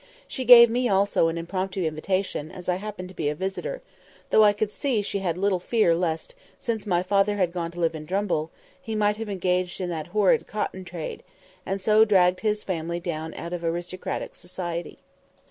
[0.27, 4.51] She gave me also an impromptu invitation, as I happened to be a visitor—though I
[4.51, 7.93] could see she had a little fear lest, since my father had gone to live
[7.93, 8.49] in Drumble,
[8.81, 11.21] he might have engaged in that "horrid cotton trade,"
[11.67, 14.97] and so dragged his family down out of "aristocratic society."